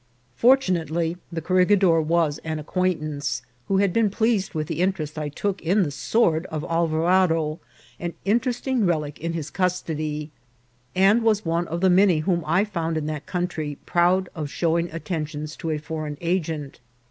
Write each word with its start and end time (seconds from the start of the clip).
Fortunately, 0.35 1.15
the 1.31 1.43
corregidor 1.43 2.01
was 2.01 2.39
an 2.39 2.57
acquaintance, 2.57 3.43
who 3.67 3.77
had 3.77 3.93
been 3.93 4.09
pleased 4.09 4.55
with 4.55 4.65
the 4.65 4.81
interest 4.81 5.15
I 5.15 5.29
took 5.29 5.61
in 5.61 5.83
the 5.83 5.91
sword 5.91 6.47
of 6.47 6.63
Alvarado, 6.63 7.59
an 7.99 8.15
interesting 8.25 8.87
relic 8.87 9.19
in 9.19 9.33
his 9.33 9.51
custody, 9.51 10.31
and 10.95 11.21
was 11.21 11.45
one 11.45 11.67
of 11.67 11.81
the 11.81 11.89
many 11.91 12.21
whom 12.21 12.43
I 12.47 12.65
found 12.65 12.97
in 12.97 13.05
that 13.05 13.27
coun 13.27 13.45
try 13.45 13.77
proud 13.85 14.27
of 14.33 14.49
showing 14.49 14.89
attentions 14.91 15.55
to 15.57 15.69
a 15.69 15.77
foreign 15.77 16.17
agent. 16.19 16.79